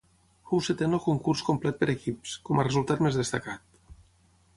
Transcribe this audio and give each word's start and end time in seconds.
Fou 0.51 0.61
setè 0.67 0.85
en 0.85 0.97
el 0.97 1.01
concurs 1.03 1.43
complet 1.49 1.77
per 1.81 1.89
equips, 1.95 2.33
com 2.47 2.63
a 2.63 2.65
resultat 2.69 3.05
més 3.09 3.19
destacat. 3.21 4.01